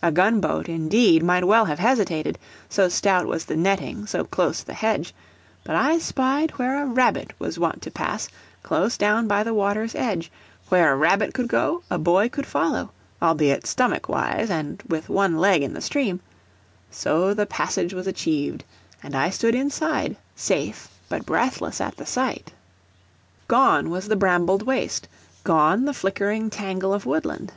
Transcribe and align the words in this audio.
A 0.00 0.12
gun 0.12 0.38
boat, 0.38 0.68
indeed, 0.68 1.24
might 1.24 1.44
well 1.44 1.64
have 1.64 1.80
hesitated, 1.80 2.38
so 2.68 2.88
stout 2.88 3.26
was 3.26 3.46
the 3.46 3.56
netting, 3.56 4.06
so 4.06 4.22
close 4.22 4.62
the 4.62 4.72
hedge: 4.74 5.12
but 5.64 5.74
I 5.74 5.98
spied 5.98 6.52
where 6.52 6.80
a 6.80 6.86
rabbit 6.86 7.32
was 7.40 7.58
wont 7.58 7.82
to 7.82 7.90
pass, 7.90 8.28
close 8.62 8.96
down 8.96 9.26
by 9.26 9.42
the 9.42 9.52
water's 9.52 9.96
edge; 9.96 10.30
where 10.68 10.92
a 10.92 10.96
rabbit 10.96 11.34
could 11.34 11.48
go 11.48 11.82
a 11.90 11.98
boy 11.98 12.28
could 12.28 12.46
follow, 12.46 12.92
albeit 13.20 13.66
stomach 13.66 14.08
wise 14.08 14.50
and 14.50 14.80
with 14.86 15.08
one 15.08 15.36
leg 15.36 15.64
in 15.64 15.74
the 15.74 15.80
stream; 15.80 16.20
so 16.88 17.34
the 17.34 17.44
passage 17.44 17.92
was 17.92 18.06
achieved, 18.06 18.62
and 19.02 19.16
I 19.16 19.30
stood 19.30 19.56
inside, 19.56 20.14
safe 20.36 20.86
but 21.08 21.26
breathless 21.26 21.80
at 21.80 21.96
the 21.96 22.06
sight. 22.06 22.52
Gone 23.48 23.90
was 23.90 24.06
the 24.06 24.14
brambled 24.14 24.62
waste, 24.62 25.08
gone 25.42 25.86
the 25.86 25.92
flickering 25.92 26.50
tangle 26.50 26.94
of 26.94 27.04
woodland. 27.04 27.50